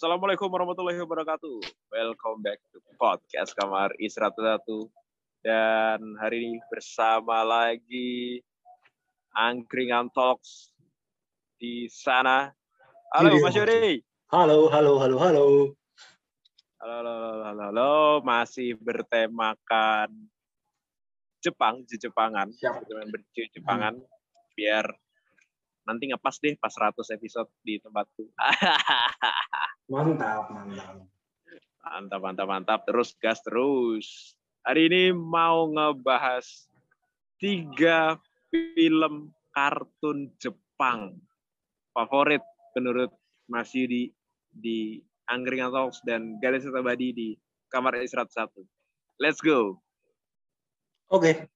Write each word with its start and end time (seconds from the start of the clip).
Assalamualaikum 0.00 0.48
warahmatullahi 0.48 0.96
wabarakatuh. 0.96 1.60
Welcome 1.92 2.40
back 2.40 2.56
to 2.72 2.80
podcast 2.96 3.52
Kamar 3.52 3.92
I101. 4.00 4.64
Dan 5.44 6.16
hari 6.16 6.40
ini 6.40 6.56
bersama 6.72 7.44
lagi 7.44 8.40
Angkringan 9.36 10.08
Talks 10.16 10.72
di 11.60 11.84
sana. 11.92 12.48
Halo 13.12 13.28
Iya. 13.28 13.44
Mas 13.44 13.52
Yuri. 13.52 14.00
Halo, 14.32 14.72
halo, 14.72 14.96
halo, 15.04 15.16
halo. 15.20 15.46
Halo, 16.80 16.92
halo, 16.96 17.12
halo, 17.12 17.44
halo, 17.44 17.62
halo. 17.68 17.92
Masih 18.24 18.80
bertemakan 18.80 20.08
Jepang, 21.44 21.84
Jepangan. 21.84 22.48
Bertemakan 22.56 23.20
Jepangan. 23.52 23.94
Biar 24.56 24.88
nanti 25.84 26.08
ngepas 26.08 26.40
deh 26.40 26.56
pas 26.56 26.72
100 26.72 27.04
episode 27.20 27.52
di 27.60 27.76
tempatku. 27.84 28.32
Mantap, 29.90 30.46
mantap. 30.54 31.02
Mantap, 31.82 32.20
mantap, 32.22 32.46
mantap. 32.46 32.80
Terus 32.86 33.10
gas 33.18 33.42
terus. 33.42 34.38
Hari 34.62 34.86
ini 34.86 35.04
mau 35.10 35.66
ngebahas 35.66 36.46
tiga 37.42 38.14
film 38.54 39.34
kartun 39.50 40.30
Jepang 40.38 41.18
favorit 41.90 42.38
menurut 42.78 43.10
Mas 43.50 43.74
Yudi 43.74 44.14
di 44.54 45.02
Angkringan 45.26 45.74
Talks 45.74 45.98
dan 46.06 46.38
Garis 46.38 46.70
Abadi 46.70 47.10
di 47.10 47.28
Kamar 47.66 47.98
Istirahat 47.98 48.30
1. 48.30 48.62
Let's 49.18 49.42
go. 49.42 49.82
Oke. 51.10 51.50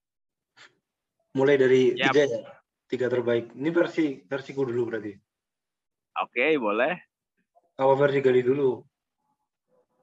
Mulai 1.39 1.55
dari 1.55 1.95
Yap. 1.95 2.11
tiga 2.11 2.23
ya. 2.27 2.41
Tiga 2.91 3.07
terbaik. 3.07 3.55
Ini 3.55 3.71
versi 3.71 4.19
versiku 4.27 4.67
dulu 4.67 4.91
berarti. 4.91 5.15
Oke, 6.19 6.59
boleh. 6.59 7.14
Apa 7.75 7.93
versi 7.99 8.23
Gali 8.23 8.39
dulu? 8.39 8.79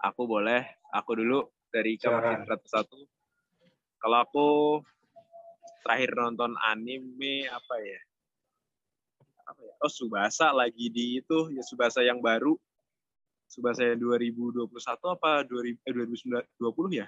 Aku 0.04 0.28
boleh. 0.28 0.60
Aku 0.92 1.16
dulu 1.16 1.48
dari 1.72 1.96
Kamar 1.96 2.44
Silakan. 2.44 2.44
Istirahat 2.44 2.64
1. 2.84 4.02
Kalau 4.02 4.18
aku 4.20 4.48
terakhir 5.88 6.12
nonton 6.20 6.52
anime 6.68 7.48
apa 7.48 7.76
ya? 7.80 8.00
Apa 9.48 9.62
ya? 9.64 9.74
Oh, 9.80 9.88
Subasa 9.88 10.52
lagi 10.52 10.92
di 10.92 11.24
itu, 11.24 11.48
ya 11.56 11.64
Subasa 11.64 12.04
yang 12.04 12.20
baru. 12.20 12.60
Subasa 13.48 13.88
yang 13.88 14.04
2021 14.04 14.68
apa 15.08 15.48
2000, 15.48 15.80
eh, 15.88 15.94
2020 15.96 16.92
ya? 16.92 17.08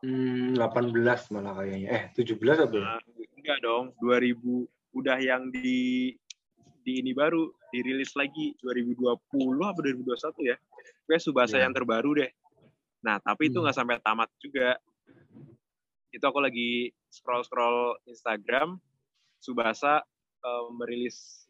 Hmm, 0.00 0.56
18 0.56 1.28
malah 1.28 1.60
kayaknya. 1.60 1.88
Eh, 1.92 2.02
17 2.16 2.56
apa? 2.56 2.72
ya? 2.72 2.84
Nah, 2.88 3.00
enggak 3.36 3.58
dong, 3.60 3.84
2000 4.00 4.64
udah 4.96 5.18
yang 5.20 5.52
di 5.52 6.12
di 6.84 7.00
ini 7.00 7.16
baru 7.16 7.48
dirilis 7.72 8.12
lagi 8.12 8.52
2020 8.60 9.16
apa 9.64 9.80
2021 9.80 10.44
ya. 10.44 10.56
Gue 11.04 11.16
Subasa 11.18 11.56
Ya. 11.56 11.64
yang 11.64 11.72
terbaru 11.72 12.20
deh. 12.20 12.30
Nah, 13.00 13.16
tapi 13.18 13.48
itu 13.48 13.56
Hmm. 13.56 13.64
nggak 13.64 13.76
sampai 13.76 13.96
tamat 14.00 14.28
juga. 14.38 14.76
Itu 16.08 16.22
aku 16.22 16.38
lagi 16.38 16.92
scroll-scroll 17.08 18.04
Instagram, 18.06 18.76
Subasa 19.40 20.04
eh, 20.44 20.64
merilis 20.76 21.48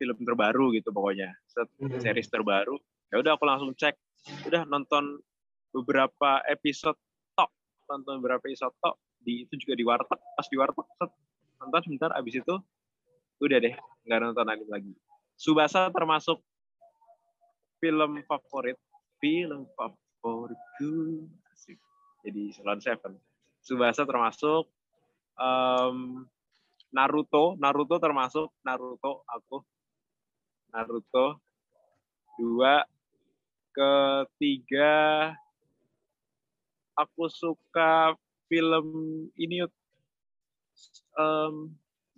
film 0.00 0.16
terbaru 0.24 0.72
gitu 0.72 0.88
pokoknya. 0.88 1.36
Set 1.44 1.68
Hmm. 1.76 2.00
series 2.00 2.32
terbaru. 2.32 2.80
Ya 3.12 3.20
udah 3.20 3.36
aku 3.36 3.44
langsung 3.44 3.76
cek. 3.76 3.92
Udah 4.48 4.64
nonton 4.64 5.20
beberapa 5.68 6.40
episode 6.48 6.96
tok. 7.34 7.52
Nonton 7.86 8.24
beberapa 8.24 8.40
episode 8.40 8.72
tok 8.80 8.96
di 9.20 9.44
itu 9.44 9.54
juga 9.60 9.76
di 9.76 9.84
warteg. 9.84 10.16
Pas 10.16 10.46
di 10.48 10.56
warteg 10.56 10.86
set, 10.96 11.10
nonton 11.60 11.80
sebentar 11.84 12.10
abis 12.16 12.40
itu 12.40 12.54
udah 13.38 13.58
deh 13.60 13.74
nggak 14.08 14.24
nonton 14.24 14.48
anime 14.48 14.72
lagi. 14.72 14.92
Subasa 15.36 15.92
termasuk 15.92 16.40
film 17.76 18.24
favorit. 18.24 18.80
Film 19.20 19.68
favoritku. 19.76 21.28
Asik. 21.52 21.76
Jadi 22.24 22.56
Salon 22.56 22.80
Seven. 22.80 23.12
Subasa 23.60 24.08
termasuk 24.08 24.64
em, 25.36 26.24
Naruto. 26.88 27.60
Naruto 27.60 28.00
termasuk 28.00 28.48
Naruto 28.64 29.28
aku. 29.28 29.60
Naruto. 30.72 31.36
Dua. 32.40 32.80
Ketiga. 33.76 35.36
Aku 36.96 37.28
suka 37.28 38.16
film 38.48 38.88
ini 39.36 39.62
Yud. 39.62 39.72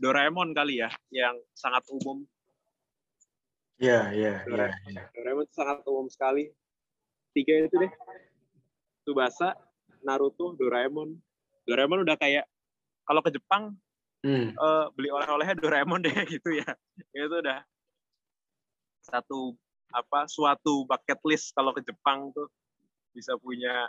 Em, 0.00 0.02
Doraemon 0.02 0.56
kali 0.56 0.80
ya, 0.80 0.88
yang 1.12 1.36
sangat 1.52 1.84
umum. 1.92 2.24
Iya, 3.76 4.12
iya, 4.12 4.32
iya. 4.48 4.66
iya. 4.88 5.02
Doraemon 5.12 5.44
itu 5.44 5.52
sangat 5.52 5.84
umum 5.84 6.08
sekali. 6.08 6.48
Tiga 7.36 7.68
itu 7.68 7.76
deh. 7.76 7.92
Tsubasa, 9.04 9.56
Naruto, 10.00 10.56
Doraemon. 10.56 11.20
Doraemon 11.68 12.00
udah 12.02 12.16
kayak 12.16 12.48
kalau 13.04 13.20
ke 13.20 13.30
Jepang 13.30 13.76
Hmm. 14.20 14.52
eh, 14.52 14.86
beli 14.92 15.08
oleh-olehnya 15.08 15.56
Doraemon 15.56 16.04
deh 16.04 16.12
gitu 16.28 16.52
ya. 16.52 16.68
Itu 17.12 17.40
udah 17.40 17.64
satu 19.00 19.56
apa 19.90 20.28
suatu 20.28 20.84
bucket 20.84 21.16
list 21.24 21.52
kalau 21.52 21.72
ke 21.72 21.80
Jepang 21.80 22.28
tuh 22.30 22.52
bisa 23.12 23.32
punya 23.36 23.88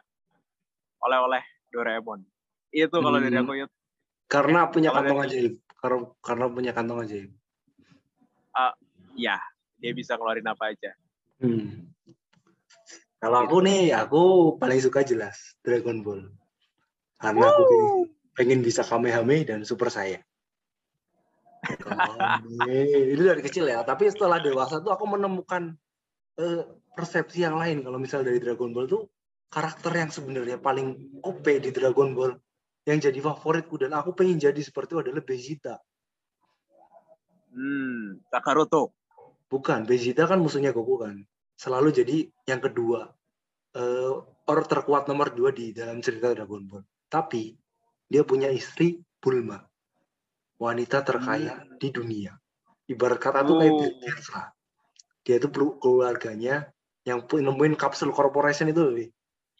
oleh-oleh 1.00 1.44
Doraemon. 1.68 2.24
Itu 2.72 2.96
kalau 2.96 3.20
dari 3.20 3.36
Hmm. 3.36 3.44
aku 3.44 3.54
Yud. 3.60 3.72
Karena 4.32 4.72
punya 4.72 4.96
kantong 4.96 5.20
dari- 5.20 5.52
ajaib. 5.52 5.54
Karena 5.81 6.06
karena 6.22 6.46
punya 6.47 6.72
kantong 6.72 7.03
ajaib. 7.03 7.31
ya 9.18 9.42
dia 9.81 9.92
bisa 9.97 10.16
ngeluarin 10.16 10.46
apa 10.46 10.72
aja. 10.72 10.94
Hmm. 11.42 11.92
Kalau 13.22 13.38
aku 13.46 13.62
nih, 13.66 13.94
aku 13.94 14.22
paling 14.58 14.81
suka 14.81 15.06
jelas 15.06 15.53
Dragon 15.62 16.02
Ball. 16.02 16.25
Karena 17.22 17.53
aku 17.53 18.09
pengen, 18.34 18.66
bisa 18.66 18.81
Kamehame 18.81 19.46
dan 19.46 19.62
Super. 19.62 19.94
Kame. 19.94 20.25
Itu 23.13 23.22
dari 23.22 23.42
kecil 23.46 23.69
ya. 23.69 23.86
Tapi 23.86 24.09
setelah 24.09 24.42
dewasa 24.42 24.81
tuh 24.81 24.90
aku 24.90 25.06
menemukan 25.06 25.78
eh, 26.42 26.66
persepsi 26.98 27.46
yang 27.46 27.62
lain. 27.62 27.86
Kalau 27.86 28.02
misal 28.02 28.25
dari 28.25 28.42
Dragon 28.42 28.74
Ball 28.74 28.90
tuh 28.90 29.06
karakter 29.53 29.94
yang 29.94 30.09
sebenarnya 30.09 30.58
paling 30.58 31.22
OP 31.22 31.46
di 31.46 31.69
Dragon 31.69 32.18
Ball 32.18 32.34
yang 32.86 32.97
jadi 32.97 33.19
favoritku 33.22 33.78
dan 33.78 33.94
aku 33.94 34.18
pengen 34.18 34.42
jadi 34.42 34.58
seperti 34.58 34.97
itu 34.97 35.00
adalah 35.06 35.22
Vegeta. 35.22 35.75
Hmm, 37.53 38.24
Kakaroto. 38.31 38.96
Bukan, 39.52 39.84
Vegeta 39.86 40.25
kan 40.25 40.40
musuhnya 40.40 40.72
Goku 40.72 40.97
kan. 40.97 41.22
Selalu 41.59 41.90
jadi 41.94 42.18
yang 42.47 42.62
kedua. 42.64 43.12
eh 43.72 44.12
orang 44.52 44.68
terkuat 44.68 45.08
nomor 45.08 45.31
dua 45.31 45.56
di 45.56 45.72
dalam 45.72 46.03
cerita 46.03 46.36
Dragon 46.36 46.68
Ball. 46.68 46.84
Tapi 47.08 47.56
dia 48.12 48.28
punya 48.28 48.52
istri 48.52 49.00
Bulma. 49.24 49.63
Wanita 50.59 51.08
terkaya 51.08 51.63
di 51.80 51.88
dunia. 51.88 52.36
Ibarat 52.92 53.19
kata 53.24 53.48
tuh 53.48 53.63
kayak 53.63 53.72
Oh. 53.72 53.80
Bill 53.80 54.19
lah. 54.36 54.48
Dia 55.24 55.36
itu 55.39 55.48
perlu 55.48 55.80
keluarganya 55.80 56.68
yang 57.07 57.24
nemuin 57.24 57.80
kapsul 57.80 58.12
corporation 58.12 58.68
itu 58.68 58.81
loh. 58.83 58.98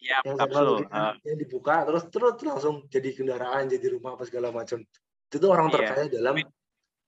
Ya, 0.02 0.18
yang 0.26 0.34
kapsul. 0.34 0.82
di- 0.82 0.90
Ah, 0.90 1.14
yang 1.22 1.38
dibuka 1.38 1.86
terus 1.86 2.02
terus 2.10 2.34
langsung 2.42 2.90
jadi 2.90 3.14
kendaraan, 3.14 3.70
jadi 3.70 3.86
rumah 3.94 4.18
apa 4.18 4.26
segala 4.26 4.50
macam. 4.50 4.82
Itu 5.30 5.36
tuh 5.38 5.46
orang 5.48 5.70
Iya. 5.70 5.74
terkaya 5.78 6.06
dalam 6.10 6.34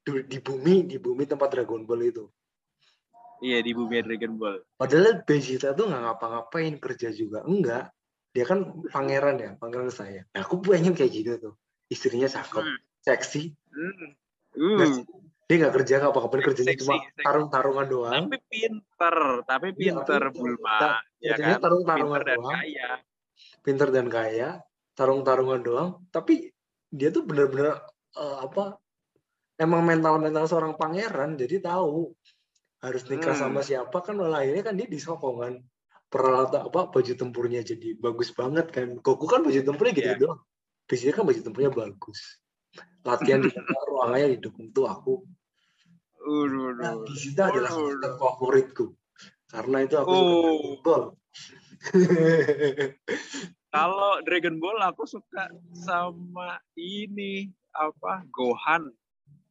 du- 0.07 0.23
di 0.23 0.39
bumi 0.39 0.87
di 0.87 0.97
bumi 1.03 1.27
tempat 1.27 1.51
Dragon 1.51 1.83
Ball 1.83 2.07
itu. 2.07 2.31
iya 3.43 3.61
di 3.61 3.77
bumi 3.77 4.01
Dragon 4.01 4.41
Ball. 4.41 4.63
Padahal 4.79 5.21
Vegeta 5.27 5.75
tuh 5.77 5.91
nggak 5.91 6.01
ngapa-ngapain 6.01 6.81
kerja 6.81 7.13
juga. 7.13 7.45
Enggak. 7.45 7.93
Dia 8.33 8.45
kan 8.49 8.65
pangeran 8.89 9.37
ya, 9.37 9.51
pangeran 9.61 9.93
saya. 9.93 10.25
Nah, 10.33 10.43
aku 10.47 10.65
pengen 10.65 10.97
kayak 10.97 11.13
gitu 11.13 11.33
tuh. 11.39 11.55
Istrinya 11.93 12.25
cakep, 12.27 12.63
Hmm. 12.65 12.79
seksi. 13.05 13.53
Hmm. 13.69 14.11
Nggak 14.55 14.89
Uh? 14.89 15.05
Dia 15.55 15.63
nggak 15.63 15.75
kerja 15.79 15.95
nggak 16.03 16.11
apa-apa, 16.11 16.35
kerjanya 16.43 16.75
cuma 16.83 16.95
tarung-tarungan 17.23 17.87
doang. 17.87 18.13
tapi 18.27 18.39
pinter, 18.51 19.17
tapi 19.47 19.67
Iya, 19.71 20.03
pinter 20.03 20.03
pinter. 20.03 20.35
Bulma, 20.35 20.99
ya 21.23 21.35
kan? 21.39 21.63
tarung-tarungan 21.63 22.21
doang. 22.27 22.55
kaya. 22.59 22.91
Pinter 23.63 23.89
dan 23.95 24.07
kaya, 24.11 24.49
tarung-tarungan 24.93 25.61
doang. 25.63 25.89
Tapi 26.11 26.51
dia 26.91 27.15
tuh 27.15 27.23
bener-bener 27.23 27.79
eh, 28.15 28.37
apa? 28.43 28.83
Emang 29.55 29.87
mental-mental 29.87 30.51
seorang 30.51 30.75
pangeran, 30.75 31.39
jadi 31.39 31.63
tahu 31.63 32.11
harus 32.83 33.07
nikah 33.07 33.33
Hmm. 33.33 33.43
sama 33.47 33.61
siapa 33.63 34.03
kan 34.03 34.19
malah 34.19 34.43
akhirnya 34.43 34.61
kan 34.61 34.75
dia 34.75 34.85
disokong 34.85 35.37
kan 35.41 35.55
peralatan 36.05 36.69
apa 36.69 36.93
baju 36.93 37.13
tempurnya 37.17 37.65
jadi 37.65 37.97
bagus 37.97 38.29
banget 38.31 38.69
kan 38.69 39.01
Goku 39.01 39.25
kan 39.25 39.41
baju 39.41 39.57
tempurnya 39.57 39.93
gitu 39.97 40.11
Iya. 40.13 40.21
doang 40.21 40.41
Vegeta 40.85 41.17
kan 41.17 41.25
baju 41.25 41.41
tempurnya 41.41 41.71
bagus 41.73 42.21
latihan 43.01 43.41
di 43.41 43.49
ruangannya 43.89 44.37
didukung 44.37 44.69
tuh 44.69 44.85
aku 44.85 45.25
Waduh, 46.25 46.73
nah, 46.75 46.93
waduh. 46.97 47.07
Vegeta 47.07 47.43
adalah 47.47 47.73
favoritku 48.17 48.87
karena 49.47 49.77
itu 49.81 49.95
aku 49.95 50.09
suka 50.09 50.25
Oh. 50.25 50.41
Dragon 50.41 50.81
Ball 50.81 51.03
Kalau 53.71 54.13
Dragon 54.23 54.57
Ball 54.57 54.79
aku 54.81 55.03
suka 55.05 55.45
sama 55.77 56.57
ini 56.75 57.51
apa 57.71 58.25
Gohan. 58.31 58.89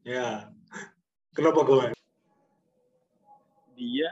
ya 0.01 0.47
kenapa 1.31 1.61
gue 1.61 1.85
Dia 3.73 4.11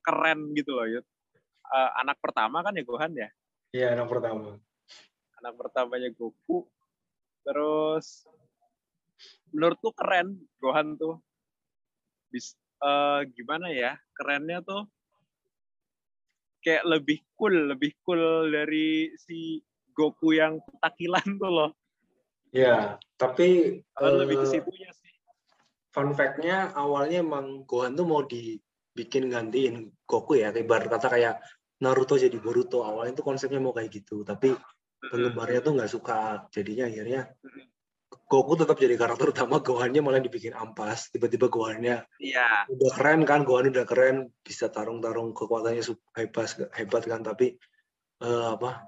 keren 0.00 0.52
gitu 0.52 0.72
loh, 0.72 0.86
Yud. 0.88 1.04
Eh, 1.68 1.90
anak 1.96 2.16
pertama 2.18 2.60
kan 2.60 2.72
ya 2.72 2.82
Gohan 2.82 3.12
ya. 3.12 3.28
ya 3.70 3.92
anak 3.92 4.08
pertama 4.08 4.56
Anak 5.38 5.54
pertamanya 5.54 6.10
Goku. 6.10 6.66
Terus 7.42 8.26
menurutku 9.52 9.92
keren 9.96 10.38
Gohan 10.60 10.96
tuh. 10.96 11.20
Bis, 12.28 12.52
eh, 12.82 13.20
gimana 13.32 13.72
ya? 13.72 13.96
Kerennya 14.12 14.60
tuh 14.60 14.84
kayak 16.58 16.84
lebih 16.84 17.22
cool, 17.38 17.72
lebih 17.72 17.94
cool 18.02 18.50
dari 18.50 19.14
si 19.16 19.62
Goku 19.94 20.34
yang 20.34 20.62
takilan 20.78 21.26
tuh 21.38 21.50
loh. 21.50 21.70
ya 22.48 22.96
tapi 23.20 23.76
Kalau 23.92 24.24
lebih 24.24 24.40
ke 24.40 24.46
eh, 24.48 24.52
situnya 24.56 24.90
sih. 24.96 25.12
fun 25.92 26.16
fact-nya 26.16 26.72
awalnya 26.72 27.20
emang 27.20 27.68
Gohan 27.68 27.92
tuh 27.92 28.08
mau 28.08 28.24
dibikin 28.24 29.28
gantiin 29.28 29.92
Goku 30.08 30.40
ya 30.40 30.48
ibarat 30.54 30.88
kata 30.88 31.12
kayak 31.12 31.34
Naruto 31.84 32.16
jadi 32.16 32.34
Boruto 32.40 32.88
awalnya 32.88 33.20
tuh 33.20 33.26
konsepnya 33.28 33.60
mau 33.60 33.76
kayak 33.76 33.92
gitu 33.92 34.24
tapi 34.24 34.56
penggemarnya 34.98 35.60
tuh 35.60 35.72
nggak 35.76 35.92
suka 35.92 36.48
jadinya 36.48 36.88
akhirnya 36.88 37.28
Goku 38.28 38.60
tetap 38.60 38.76
jadi 38.76 38.92
karakter 39.00 39.32
utama 39.32 39.64
Gohannya 39.64 40.04
malah 40.04 40.20
dibikin 40.20 40.52
ampas 40.52 41.08
tiba-tiba 41.08 41.48
Gohannya 41.48 42.04
Iya. 42.20 42.68
udah 42.68 42.90
keren 42.92 43.24
kan 43.24 43.40
Gohan 43.48 43.72
udah 43.72 43.88
keren 43.88 44.28
bisa 44.44 44.68
tarung-tarung 44.68 45.32
kekuatannya 45.32 45.80
hebat 46.12 46.46
hebat 46.76 47.02
kan 47.08 47.24
tapi 47.24 47.56
eh, 48.20 48.46
apa 48.52 48.84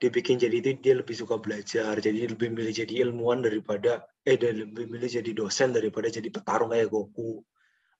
dibikin 0.00 0.40
jadi 0.40 0.56
itu 0.64 0.80
dia 0.80 0.96
lebih 0.96 1.12
suka 1.12 1.36
belajar 1.36 2.00
jadi 2.00 2.32
lebih 2.32 2.48
milih 2.56 2.72
jadi 2.72 3.04
ilmuwan 3.04 3.44
daripada 3.44 4.08
eh 4.24 4.40
dia 4.40 4.56
lebih 4.56 4.88
milih 4.88 5.12
jadi 5.12 5.30
dosen 5.36 5.76
daripada 5.76 6.08
jadi 6.08 6.32
petarung 6.32 6.72
kayak 6.72 6.88
Goku 6.88 7.44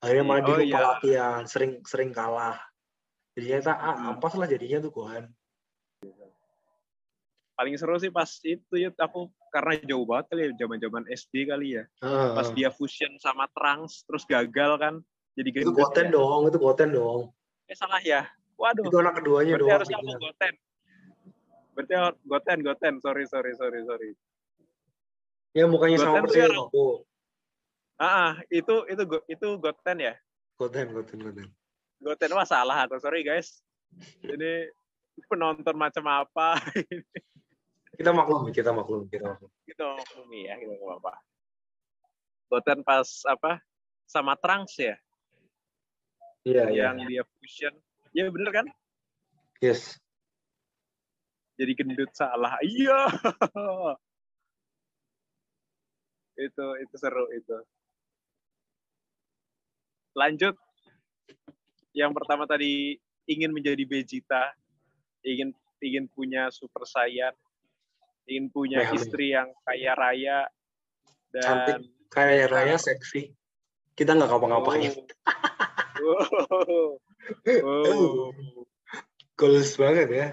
akhirnya 0.00 0.24
malah 0.24 0.42
dia 0.48 0.54
Oh, 0.56 0.60
lupa 0.64 0.64
iya. 0.64 0.80
latihan 0.96 1.42
sering 1.44 1.84
sering 1.84 2.16
kalah 2.16 2.56
jadinya 3.36 3.60
tak 3.68 3.76
ah, 3.76 3.92
Hmm. 4.00 4.10
ampas 4.16 4.32
lah 4.40 4.48
jadinya 4.48 4.80
tuh 4.80 4.88
Gohan 4.96 5.28
Paling 7.60 7.76
seru 7.76 7.92
sih 8.00 8.08
pas 8.08 8.24
itu 8.40 8.72
ya 8.72 8.88
aku 8.96 9.28
karena 9.52 9.76
jauh 9.84 10.08
banget 10.08 10.32
kali 10.32 10.40
ya 10.48 10.64
zaman-zaman 10.64 11.04
SD 11.12 11.44
kali 11.44 11.76
ya. 11.76 11.84
Ah, 12.00 12.32
Pas 12.32 12.48
dia 12.56 12.72
fusion 12.72 13.12
sama 13.20 13.44
Trunks 13.52 14.08
terus 14.08 14.24
gagal 14.24 14.80
kan. 14.80 14.94
Jadi 15.36 15.60
itu. 15.60 15.68
Goten 15.68 16.08
ya. 16.08 16.16
dong 16.16 16.48
itu 16.48 16.56
Goten 16.56 16.88
dong 16.88 17.28
Eh 17.68 17.76
salah 17.76 18.00
ya. 18.00 18.24
Waduh. 18.56 18.88
itu 18.88 18.96
anak 18.96 19.20
keduanya 19.20 19.60
Berarti 19.60 19.60
doang 19.60 19.76
harus 19.76 19.88
kamu 19.92 20.12
Goten. 20.16 20.54
Berarti 21.76 21.92
Goten, 22.24 22.58
Goten. 22.64 22.94
Sorry, 23.04 23.24
sorry, 23.28 23.52
sorry, 23.52 23.80
sorry. 23.84 24.10
ya 25.52 25.68
mukanya 25.68 26.00
sama 26.00 26.16
Goten 26.16 26.16
tuh 26.16 26.24
persis 26.24 26.40
yang- 26.40 26.56
Goku 26.56 26.88
Ah, 28.00 28.40
itu 28.48 28.88
itu 28.88 29.02
itu 29.28 29.48
Goten 29.60 29.96
ya. 30.00 30.14
Goten 30.56 30.96
Goten 30.96 31.18
Goten 31.20 31.46
Goten 32.00 32.30
wah 32.32 32.48
salah 32.48 32.88
atau 32.88 32.96
sorry 32.96 33.20
guys. 33.20 33.60
Ini 34.24 34.72
penonton 35.28 35.76
macam 35.76 36.08
apa 36.08 36.56
kita 38.00 38.16
maklum 38.16 38.48
kita 38.48 38.72
maklum 38.72 39.04
kita 39.12 39.28
maklum 39.28 39.52
gitu 39.68 39.84
maklumi 39.84 40.48
ya 40.48 40.56
gitu 40.56 40.72
nggak 40.72 40.88
apa-apa. 40.88 41.20
Goten 42.48 42.80
pas 42.80 43.04
apa 43.28 43.60
sama 44.08 44.40
Trunks 44.40 44.80
ya 44.80 44.96
iya 46.48 46.64
iya 46.72 46.82
yang 46.96 47.04
dia 47.04 47.28
fusion. 47.36 47.76
Ya 48.16 48.24
bener 48.32 48.48
kan? 48.56 48.66
yes 49.60 50.00
Jadi 51.60 51.76
gendut 51.76 52.08
salah. 52.16 52.56
Iya. 52.64 53.04
itu 56.48 56.66
itu 56.80 56.94
seru 56.96 57.28
itu. 57.36 57.52
Lanjut. 60.16 60.56
Yang 61.92 62.12
pertama 62.16 62.48
tadi 62.48 62.96
ingin 63.28 63.52
menjadi 63.52 63.84
Vegeta, 63.84 64.56
ingin 65.20 65.52
ingin 65.84 66.08
punya 66.08 66.48
Super 66.48 66.88
Saiyan, 66.88 67.36
ingin 68.26 68.48
punya 68.48 68.84
meh. 68.84 68.96
istri 68.96 69.32
yang 69.32 69.48
kaya 69.62 69.92
raya 69.94 70.38
dan 71.30 71.42
Cantik. 71.42 71.76
kayak 72.10 72.50
Raya 72.50 72.74
seksi 72.74 73.30
kita 73.94 74.12
nggak 74.12 74.28
ngapa-ngapain 74.28 74.92
Oh. 76.00 76.96
Oh. 77.60 78.32
goals 79.38 79.76
banget 79.76 80.08
ya 80.08 80.28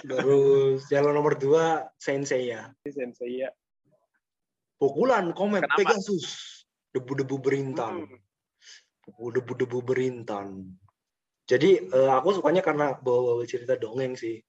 terus 0.00 0.88
jalan 0.88 1.12
nomor 1.12 1.36
dua 1.36 1.88
Sensei 1.96 2.48
ya 2.48 2.72
Sensei 2.82 3.44
ya. 3.44 3.50
pukulan 4.74 5.32
komet 5.32 5.64
Kenapa? 5.64 5.78
Pegasus 5.92 6.26
debu-debu 6.90 7.36
berintan 7.38 8.08
Hmm. 9.04 9.28
debu-debu 9.28 9.84
berintan 9.84 10.64
jadi 11.44 11.84
eh, 11.84 12.08
aku 12.10 12.40
sukanya 12.40 12.64
karena 12.64 12.96
bawa-bawa 12.96 13.44
cerita 13.44 13.76
dongeng 13.76 14.16
sih 14.16 14.40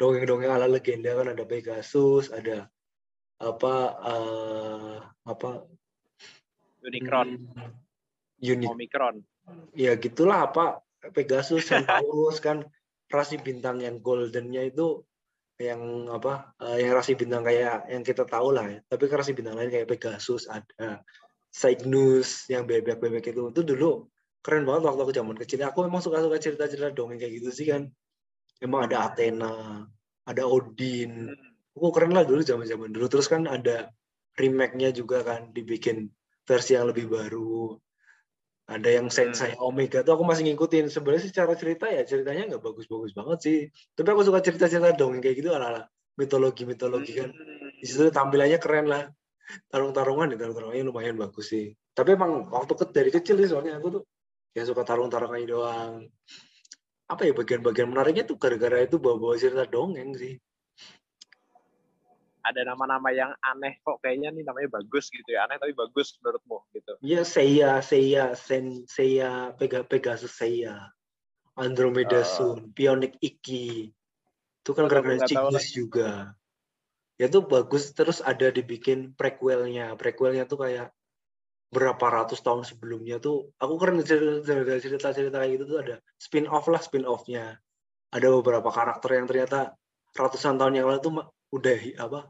dongeng-dongeng 0.00 0.48
ala 0.48 0.64
legenda 0.64 1.12
kan 1.12 1.28
ada 1.36 1.44
Pegasus 1.44 2.32
ada 2.32 2.72
apa 3.36 3.74
eh, 4.00 4.96
apa? 5.28 5.50
Unicron, 6.80 7.36
hmm, 7.36 7.72
unit 8.40 8.68
Omicron. 8.72 9.20
ya 9.76 10.00
gitulah 10.00 10.48
apa? 10.48 10.80
Pegasus 11.12 11.68
Centaurus 11.68 12.40
kan 12.40 12.64
rasi 13.12 13.36
bintang 13.36 13.80
yang 13.84 14.00
goldennya 14.00 14.64
itu 14.64 15.04
yang 15.60 16.08
apa 16.08 16.56
eh, 16.64 16.84
yang 16.84 16.96
rasi 16.96 17.16
bintang 17.16 17.44
kayak 17.44 17.88
yang 17.92 18.00
kita 18.00 18.24
tahu 18.24 18.56
lah 18.56 18.64
ya. 18.68 18.80
Tapi 18.88 19.04
kan 19.04 19.20
rasi 19.20 19.36
bintang 19.36 19.60
lain 19.60 19.68
kayak 19.68 19.88
Pegasus 19.88 20.48
ada 20.48 21.04
Cygnus 21.52 22.48
yang 22.48 22.64
bebek-bebek 22.64 23.36
itu. 23.36 23.52
Itu 23.52 23.60
dulu 23.60 24.08
keren 24.40 24.64
banget 24.64 24.88
waktu 24.88 25.00
aku 25.04 25.12
zaman 25.12 25.36
kecil. 25.36 25.60
Aku 25.68 25.84
memang 25.84 26.00
suka-suka 26.00 26.40
cerita-cerita 26.40 26.96
dongeng 26.96 27.20
kayak 27.20 27.44
gitu 27.44 27.52
sih 27.52 27.68
kan 27.68 27.92
emang 28.60 28.86
ada 28.86 29.10
Athena 29.10 29.84
ada 30.30 30.44
Odin. 30.46 31.30
Hmm. 31.30 31.48
aku 31.70 31.88
keren 31.94 32.12
lah 32.12 32.26
dulu 32.26 32.42
zaman-zaman 32.42 32.90
dulu. 32.94 33.06
Terus 33.10 33.26
kan 33.30 33.46
ada 33.50 33.90
remake-nya 34.36 34.94
juga 34.94 35.26
kan 35.26 35.50
dibikin 35.50 36.10
versi 36.46 36.76
yang 36.78 36.90
lebih 36.90 37.10
baru. 37.10 37.74
Ada 38.70 39.02
yang 39.02 39.10
Sensei 39.10 39.58
Omega 39.58 40.06
tuh 40.06 40.14
aku 40.14 40.24
masih 40.26 40.46
ngikutin. 40.50 40.86
Sebenarnya 40.92 41.26
secara 41.26 41.58
cerita 41.58 41.90
ya 41.90 42.06
ceritanya 42.06 42.54
nggak 42.54 42.62
bagus-bagus 42.62 43.16
banget 43.16 43.38
sih. 43.42 43.58
Tapi 43.98 44.08
aku 44.14 44.22
suka 44.22 44.38
cerita-cerita 44.44 44.94
dongeng 44.94 45.22
kayak 45.24 45.36
gitu 45.42 45.50
ala-ala 45.50 45.90
mitologi-mitologi 46.14 47.12
kan. 47.18 47.30
Di 47.80 47.86
situ 47.86 48.14
tampilannya 48.14 48.58
keren 48.62 48.86
lah. 48.86 49.10
Tarung-tarungan 49.66 50.30
ya 50.30 50.36
tarung-tarungannya 50.38 50.84
lumayan 50.86 51.18
bagus 51.18 51.50
sih. 51.50 51.74
Tapi 51.90 52.14
emang 52.14 52.46
waktu 52.54 52.72
ke 52.78 52.84
dari 52.94 53.10
kecil 53.10 53.34
sih 53.42 53.50
soalnya 53.50 53.82
aku 53.82 53.98
tuh 53.98 54.02
ya 54.54 54.62
suka 54.62 54.86
tarung-tarungannya 54.86 55.46
doang 55.50 56.06
apa 57.10 57.26
ya 57.26 57.34
bagian-bagian 57.34 57.90
menariknya 57.90 58.22
tuh 58.22 58.38
gara-gara 58.38 58.86
itu 58.86 59.02
bawa-bawa 59.02 59.34
cerita 59.34 59.66
dongeng 59.66 60.14
sih 60.14 60.38
ada 62.40 62.62
nama-nama 62.64 63.10
yang 63.10 63.34
aneh 63.42 63.82
kok 63.82 63.98
kayaknya 64.00 64.30
nih 64.32 64.46
namanya 64.46 64.80
bagus 64.80 65.10
gitu 65.10 65.26
ya 65.26 65.44
aneh 65.44 65.58
tapi 65.58 65.74
bagus 65.74 66.16
menurutmu 66.22 66.62
gitu 66.72 66.92
Iya, 67.04 67.22
Seiya, 67.24 67.80
Seiya, 67.84 68.32
Sen, 68.36 68.84
Seiya, 68.88 69.52
Pega, 69.56 69.84
Pegasus 69.84 70.32
Seiya, 70.32 70.92
Andromeda 71.56 72.20
Oh. 72.20 72.24
Sun, 72.24 72.58
Pionic 72.72 73.16
Iki. 73.20 73.92
Itu 74.60 74.70
kan 74.76 74.88
gara-gara 74.88 75.20
juga. 75.60 76.36
Ya 77.20 77.28
itu 77.28 77.44
bagus, 77.44 77.92
terus 77.92 78.24
ada 78.24 78.48
dibikin 78.48 79.12
prequelnya. 79.12 79.92
Prequelnya 79.96 80.48
tuh 80.48 80.64
kayak 80.64 80.92
berapa 81.70 82.02
ratus 82.02 82.42
tahun 82.42 82.66
sebelumnya 82.66 83.22
tuh. 83.22 83.54
Aku 83.62 83.78
keren 83.78 84.02
cerita- 84.02 84.42
cerita-cerita 84.82 85.38
kayak 85.38 85.50
gitu 85.54 85.64
tuh 85.70 85.78
ada 85.82 85.96
spin-off 86.18 86.66
lah, 86.66 86.82
spin-offnya. 86.82 87.56
Ada 88.10 88.26
beberapa 88.34 88.68
karakter 88.74 89.22
yang 89.22 89.26
ternyata 89.30 89.78
ratusan 90.14 90.58
tahun 90.58 90.82
yang 90.82 90.86
lalu 90.90 91.00
tuh 91.00 91.12
udah 91.54 91.78
apa 92.02 92.20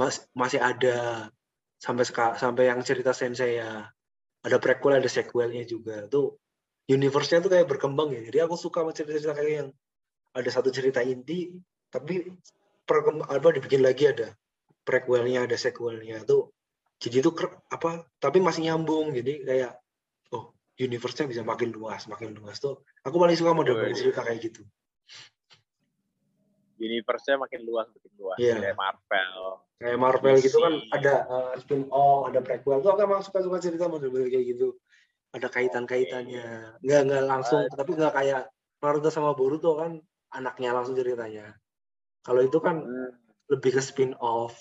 mas, 0.00 0.24
masih 0.32 0.60
ada 0.60 1.28
sampai 1.76 2.04
sampai 2.38 2.64
yang 2.68 2.80
cerita 2.80 3.12
Sensei 3.12 3.60
ya 3.60 3.84
ada 4.42 4.56
prequel 4.58 4.98
ada 4.98 5.10
sequelnya 5.10 5.62
juga 5.66 6.06
tuh 6.08 6.38
universe-nya 6.88 7.44
tuh 7.44 7.50
kayak 7.52 7.68
berkembang 7.68 8.14
ya 8.14 8.20
jadi 8.24 8.48
aku 8.48 8.54
suka 8.56 8.82
sama 8.82 8.92
cerita-cerita 8.94 9.34
kayak 9.34 9.52
yang 9.52 9.68
ada 10.32 10.50
satu 10.50 10.72
cerita 10.72 11.04
inti 11.04 11.52
tapi 11.92 12.24
perkem- 12.86 13.26
apa 13.26 13.48
dibikin 13.52 13.82
lagi 13.84 14.08
ada 14.08 14.32
prequelnya 14.82 15.46
ada 15.46 15.56
sequelnya 15.58 16.24
tuh 16.24 16.50
jadi 17.02 17.18
itu 17.18 17.30
apa 17.66 18.06
tapi 18.22 18.38
masih 18.38 18.70
nyambung 18.70 19.10
jadi 19.10 19.32
kayak 19.42 19.72
oh 20.30 20.54
universe-nya 20.78 21.26
bisa 21.26 21.42
makin 21.42 21.74
luas 21.74 22.06
makin 22.06 22.30
luas 22.38 22.62
tuh 22.62 22.86
aku 23.02 23.18
paling 23.18 23.34
suka 23.34 23.50
model 23.50 23.74
Wih. 23.82 23.94
cerita 23.96 24.22
kayak 24.22 24.38
gitu 24.52 24.62
Universe-nya 26.82 27.38
makin 27.38 27.62
luas, 27.62 27.86
makin 27.94 28.10
luas. 28.18 28.38
Iya. 28.42 28.58
Kayak 28.58 28.74
Marvel. 28.74 29.62
kayak 29.82 29.98
Marvel 29.98 30.34
gitu 30.38 30.58
kan 30.62 30.74
DC. 30.78 30.94
ada 30.94 31.14
uh, 31.26 31.52
spin 31.58 31.90
off 31.90 32.30
ada 32.30 32.38
prequel 32.38 32.78
tuh 32.86 32.94
aku 32.94 33.02
emang 33.02 33.18
suka 33.26 33.42
suka 33.42 33.58
cerita 33.58 33.90
model-model 33.90 34.30
kayak 34.30 34.54
gitu 34.54 34.78
ada 35.34 35.50
kaitan-kaitannya 35.50 36.78
nggak 36.86 37.00
nggak 37.10 37.22
langsung 37.26 37.66
tapi 37.66 37.98
nggak 37.98 38.14
kayak 38.14 38.46
Naruto 38.78 39.10
sama 39.10 39.34
Boruto 39.34 39.74
kan 39.74 39.98
anaknya 40.30 40.70
langsung 40.70 40.94
ceritanya 40.94 41.58
kalau 42.22 42.46
itu 42.46 42.62
kan 42.62 42.78
Hmm. 42.78 43.10
lebih 43.50 43.74
ke 43.74 43.82
spin 43.82 44.14
off 44.22 44.54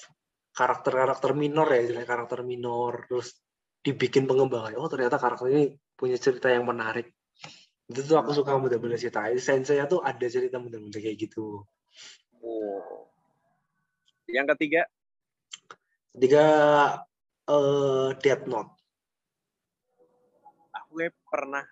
karakter-karakter 0.52 1.32
minor 1.32 1.68
ya 1.72 1.80
istilahnya 1.84 2.10
karakter 2.10 2.44
minor 2.44 3.08
terus 3.08 3.40
dibikin 3.82 4.30
pengembangan. 4.30 4.78
Oh 4.78 4.92
ternyata 4.92 5.18
karakter 5.18 5.48
ini 5.50 5.74
punya 5.96 6.20
cerita 6.20 6.52
yang 6.52 6.68
menarik. 6.68 7.10
Itu 7.92 8.04
tuh 8.08 8.18
aku 8.20 8.32
suka 8.32 8.56
model-model 8.56 9.00
cerita 9.00 9.28
sensei 9.40 9.82
tuh 9.88 10.04
ada 10.04 10.28
cerita 10.28 10.60
model-model 10.60 11.02
kayak 11.02 11.18
gitu. 11.18 11.66
Oh. 12.40 13.12
Yang 14.32 14.56
ketiga, 14.56 14.82
ketiga 16.16 16.46
eh 17.52 18.10
Death 18.24 18.46
Note. 18.48 18.72
Aku 20.72 21.04
kayak 21.04 21.16
pernah 21.28 21.66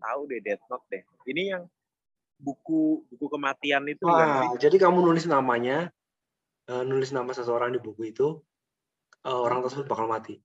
tahu 0.00 0.20
deh 0.32 0.40
Death 0.40 0.64
Note 0.72 0.86
deh. 0.88 1.02
Ini 1.28 1.42
yang 1.56 1.62
buku 2.40 3.04
buku 3.12 3.26
kematian 3.32 3.84
itu 3.88 4.04
kan? 4.04 4.52
Wah, 4.52 4.60
jadi 4.60 4.76
kamu 4.76 5.00
nulis 5.04 5.24
namanya, 5.28 5.92
eh, 6.66 6.82
nulis 6.86 7.10
nama 7.14 7.30
seseorang 7.30 7.74
di 7.74 7.80
buku 7.82 8.10
itu, 8.10 8.42
eh, 9.26 9.32
orang 9.32 9.62
tersebut 9.66 9.86
bakal 9.86 10.06
mati. 10.10 10.38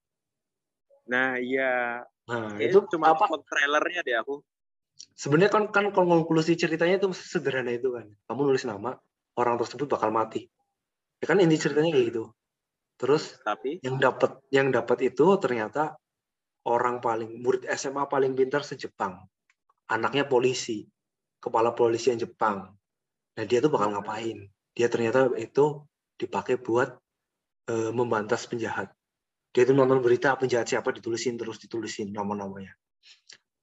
Nah, 1.10 1.38
iya. 1.42 2.06
Nah, 2.30 2.56
Kayaknya 2.56 2.72
itu 2.72 2.80
cuma 2.94 3.12
apa? 3.12 3.26
trailernya 3.44 4.02
deh 4.06 4.16
aku. 4.22 4.46
Sebenarnya 5.18 5.52
kan 5.52 5.64
kan 5.74 5.86
konklusi 5.92 6.54
ceritanya 6.54 7.02
itu 7.02 7.10
sederhana 7.12 7.74
itu 7.74 7.92
kan. 7.92 8.08
Kamu 8.30 8.42
nulis 8.48 8.64
nama, 8.64 8.96
orang 9.36 9.58
tersebut 9.58 9.90
bakal 9.90 10.14
mati. 10.14 10.48
Ya 11.22 11.26
kan 11.30 11.42
inti 11.42 11.58
ceritanya 11.58 11.94
kayak 11.94 12.08
gitu. 12.14 12.24
Terus 13.02 13.42
Tapi 13.42 13.82
yang 13.82 13.98
dapat 13.98 14.38
yang 14.54 14.70
dapat 14.70 15.10
itu 15.10 15.26
ternyata 15.42 15.98
orang 16.70 17.02
paling 17.02 17.42
murid 17.42 17.66
SMA 17.74 18.06
paling 18.06 18.38
pintar 18.38 18.62
se-Jepang. 18.62 19.26
Anaknya 19.90 20.30
polisi, 20.30 20.86
kepala 21.42 21.74
polisi 21.74 22.14
yang 22.14 22.22
Jepang. 22.22 22.70
Nah, 23.36 23.44
dia 23.50 23.60
tuh 23.60 23.74
bakal 23.74 23.98
ngapain? 23.98 24.48
Dia 24.78 24.88
ternyata 24.88 25.34
itu 25.36 25.84
dipakai 26.22 26.62
buat 26.62 26.94
eh, 27.74 27.92
membantas 27.92 28.46
penjahat. 28.46 28.94
Dia 29.52 29.66
tuh 29.66 29.76
nonton 29.76 30.00
berita 30.00 30.38
penjahat 30.38 30.70
siapa 30.70 30.94
ditulisin 30.94 31.36
terus 31.36 31.58
ditulisin 31.58 32.14
nama-namanya. 32.14 32.78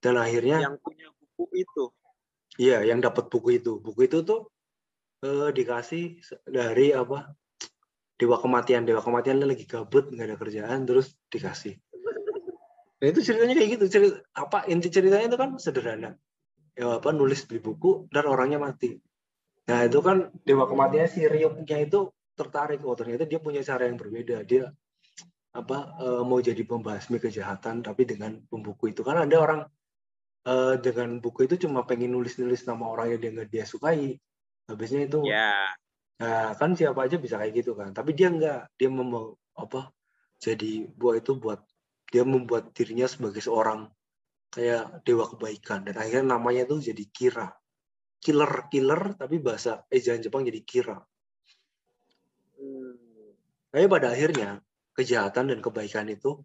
Dan 0.03 0.19
akhirnya 0.19 0.59
yang 0.59 0.77
punya 0.77 1.07
buku 1.15 1.63
itu. 1.63 1.83
Iya, 2.59 2.83
yang 2.83 2.99
dapat 2.99 3.31
buku 3.31 3.63
itu. 3.63 3.79
Buku 3.79 4.11
itu 4.11 4.21
tuh 4.27 4.51
eh, 5.23 5.49
dikasih 5.55 6.19
dari 6.43 6.91
apa? 6.91 7.31
Dewa 8.19 8.35
kematian. 8.35 8.83
Dewa 8.83 8.99
kematian 8.99 9.39
lagi 9.39 9.63
gabut, 9.63 10.11
nggak 10.11 10.27
ada 10.27 10.37
kerjaan, 10.37 10.83
terus 10.83 11.15
dikasih. 11.31 11.79
Nah, 12.99 13.07
itu 13.07 13.19
ceritanya 13.23 13.55
kayak 13.55 13.69
gitu. 13.79 13.85
Cerita, 13.87 14.19
apa 14.35 14.67
inti 14.67 14.91
ceritanya 14.91 15.31
itu 15.31 15.39
kan 15.39 15.55
sederhana. 15.55 16.19
Ya 16.75 16.99
apa 16.99 17.15
nulis 17.15 17.47
di 17.47 17.59
buku 17.59 18.11
dan 18.11 18.27
orangnya 18.27 18.59
mati. 18.59 18.99
Nah, 19.71 19.87
itu 19.87 19.99
kan 20.03 20.33
Dewa 20.43 20.67
kematian 20.67 21.07
si 21.07 21.23
Ryuknya 21.23 21.87
itu 21.87 22.11
tertarik. 22.39 22.79
Oh, 22.87 22.95
ternyata 22.95 23.27
dia 23.27 23.43
punya 23.43 23.59
cara 23.59 23.83
yang 23.91 23.99
berbeda. 23.99 24.47
Dia 24.47 24.71
apa 25.49 25.77
eh, 25.99 26.23
mau 26.23 26.39
jadi 26.39 26.61
pembasmi 26.63 27.19
kejahatan 27.19 27.83
tapi 27.83 28.07
dengan 28.07 28.39
pembuku 28.47 28.95
itu. 28.95 29.03
Kan 29.03 29.19
ada 29.19 29.35
orang 29.35 29.61
eh, 30.47 30.75
dengan 30.79 31.19
buku 31.19 31.51
itu 31.51 31.67
cuma 31.67 31.83
pengen 31.83 32.15
nulis-nulis 32.15 32.63
nama 32.63 32.87
orang 32.87 33.15
yang 33.15 33.19
dia 33.19 33.31
nggak 33.35 33.49
dia 33.51 33.65
sukai. 33.67 34.15
Habisnya 34.71 35.09
itu 35.09 35.25
Ya, 35.25 35.73
nah 36.21 36.53
kan 36.53 36.77
siapa 36.77 37.03
aja 37.03 37.19
bisa 37.19 37.35
kayak 37.35 37.53
gitu 37.59 37.75
kan. 37.75 37.91
Tapi 37.91 38.15
dia 38.15 38.31
nggak 38.31 38.79
dia 38.79 38.87
mau 38.87 39.35
apa 39.59 39.91
jadi 40.39 40.87
buat 40.95 41.19
itu 41.19 41.35
buat 41.35 41.59
dia 42.09 42.23
membuat 42.23 42.71
dirinya 42.71 43.05
sebagai 43.05 43.43
seorang 43.43 43.91
kayak 44.53 45.03
dewa 45.03 45.27
kebaikan. 45.27 45.83
Dan 45.83 45.99
akhirnya 45.99 46.37
namanya 46.37 46.69
tuh 46.69 46.79
jadi 46.79 47.03
Kira. 47.09 47.49
Killer 48.19 48.67
killer 48.67 49.15
tapi 49.15 49.39
bahasa 49.39 49.87
ejaan 49.89 50.19
Jepang 50.19 50.43
jadi 50.43 50.59
Kira 50.61 50.99
tapi 53.69 53.85
pada 53.85 54.13
akhirnya 54.13 54.61
kejahatan 54.97 55.53
dan 55.53 55.59
kebaikan 55.61 56.09
itu 56.09 56.41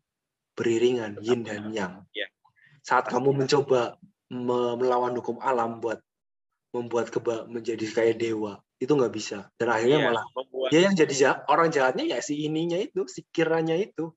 beriringan 0.54 1.18
yin 1.18 1.42
dan 1.42 1.72
yang. 1.74 1.94
Iya. 2.14 2.30
saat 2.84 3.08
kamu 3.08 3.32
mencoba 3.32 3.96
me- 4.28 4.76
melawan 4.76 5.16
hukum 5.16 5.40
alam 5.40 5.80
buat 5.80 6.04
membuat 6.74 7.08
keba 7.08 7.48
menjadi 7.48 7.86
kayak 7.88 8.20
dewa 8.20 8.60
itu 8.76 8.92
nggak 8.92 9.14
bisa. 9.14 9.48
Dan 9.56 9.72
akhirnya 9.72 9.98
iya, 10.04 10.06
malah 10.12 10.24
membuat 10.36 10.68
dia 10.68 10.80
yang 10.84 10.94
jadi 10.94 11.14
jahat, 11.14 11.38
orang 11.48 11.68
jahatnya 11.72 12.04
ya 12.12 12.18
si 12.20 12.44
ininya 12.44 12.76
itu 12.76 13.08
si 13.08 13.24
kiranya 13.32 13.78
itu. 13.78 14.12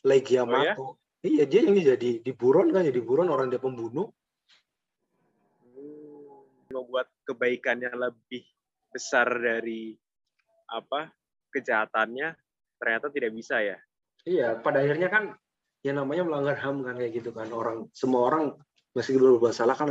Legiamato 0.00 0.96
iya 1.20 1.44
dia 1.44 1.60
yang 1.68 1.76
jadi 1.76 2.24
di 2.24 2.32
buron 2.32 2.72
kan 2.72 2.80
jadi 2.80 3.00
buron 3.04 3.28
orang 3.28 3.52
dia 3.52 3.60
pembunuh. 3.60 4.08
Hmm, 5.60 6.48
membuat 6.72 7.12
kebaikannya 7.28 7.92
lebih 7.92 8.48
besar 8.90 9.28
dari 9.28 9.94
apa 10.70 11.12
kejahatannya 11.50 12.38
ternyata 12.80 13.06
tidak 13.12 13.30
bisa 13.36 13.60
ya. 13.60 13.76
iya 14.24 14.56
pada 14.56 14.80
akhirnya 14.80 15.08
kan 15.12 15.36
yang 15.80 15.96
namanya 16.00 16.22
melanggar 16.28 16.56
ham 16.60 16.84
kan 16.84 16.96
kayak 16.96 17.12
gitu 17.20 17.32
kan. 17.32 17.48
Orang 17.52 17.88
semua 17.96 18.28
orang 18.28 18.52
meskipun 18.92 19.36
berbuat 19.36 19.54
salah 19.56 19.76
kan 19.76 19.88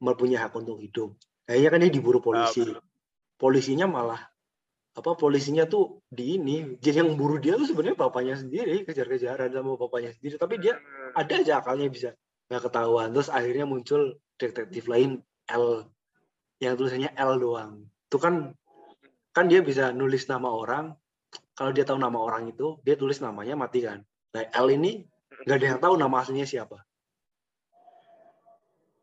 mempunyai 0.00 0.40
hak 0.40 0.52
untuk 0.56 0.80
hidup. 0.80 1.12
Akhirnya 1.44 1.70
kan 1.70 1.80
dia 1.84 1.92
diburu 1.92 2.18
polisi. 2.22 2.64
Betul. 2.64 2.80
polisinya 3.40 3.88
malah 3.88 4.20
apa 4.92 5.16
polisinya 5.16 5.64
tuh 5.64 6.04
di 6.12 6.36
ini 6.36 6.76
jadi 6.76 7.00
yang 7.00 7.16
buru 7.16 7.40
dia 7.40 7.56
tuh 7.56 7.64
sebenarnya 7.64 7.96
bapaknya 7.96 8.36
sendiri 8.36 8.84
kejar-kejaran 8.84 9.48
sama 9.48 9.76
bapaknya 9.80 10.12
sendiri. 10.12 10.36
Tapi 10.36 10.54
dia 10.60 10.76
Hmm, 10.76 11.12
ada 11.16 11.34
aja 11.40 11.52
akalnya 11.58 11.88
bisa 11.88 12.10
nggak 12.52 12.62
ketahuan. 12.68 13.08
Terus 13.16 13.28
akhirnya 13.32 13.64
muncul 13.64 14.20
detektif 14.36 14.88
lain 14.88 15.20
L. 15.48 15.88
Yang 16.60 16.74
tulisannya 16.76 17.10
L 17.16 17.32
doang. 17.40 17.72
Itu 18.08 18.18
kan 18.20 18.52
kan 19.30 19.46
dia 19.46 19.62
bisa 19.62 19.94
nulis 19.94 20.26
nama 20.26 20.50
orang. 20.50 20.94
Kalau 21.54 21.70
dia 21.76 21.84
tahu 21.84 22.00
nama 22.00 22.16
orang 22.16 22.50
itu 22.50 22.80
dia 22.82 22.96
tulis 22.96 23.20
namanya 23.20 23.54
mati 23.54 23.84
kan. 23.84 24.00
Nah 24.34 24.42
L 24.56 24.66
ini 24.72 25.04
nggak 25.46 25.56
ada 25.60 25.66
yang 25.76 25.80
tahu 25.80 25.94
nama 26.00 26.16
aslinya 26.24 26.48
siapa. 26.48 26.82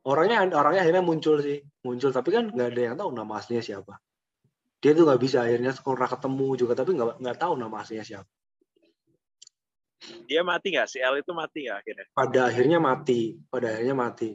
Orangnya 0.08 0.48
orangnya 0.56 0.82
akhirnya 0.84 1.04
muncul 1.04 1.40
sih. 1.40 1.62
Muncul 1.86 2.12
tapi 2.12 2.34
kan 2.34 2.50
nggak 2.52 2.68
ada 2.74 2.82
yang 2.82 2.96
tahu 2.98 3.10
nama 3.14 3.40
aslinya 3.40 3.64
siapa. 3.64 4.02
Dia 4.82 4.92
tuh 4.94 5.06
nggak 5.06 5.22
bisa 5.22 5.46
akhirnya 5.46 5.72
sekolah 5.74 6.08
ketemu 6.10 6.48
juga 6.58 6.74
tapi 6.76 6.98
nggak 6.98 7.22
nggak 7.22 7.38
tahu 7.38 7.54
nama 7.56 7.76
aslinya 7.86 8.06
siapa. 8.06 8.32
Dia 10.28 10.42
mati 10.44 10.74
nggak? 10.74 10.88
Si 10.90 10.98
L 11.00 11.16
itu 11.22 11.32
mati 11.32 11.68
nggak 11.68 11.78
akhirnya? 11.78 12.06
pada 12.12 12.40
akhirnya 12.50 12.80
mati 12.82 13.38
pada 13.48 13.70
akhirnya 13.70 13.96
mati. 13.96 14.30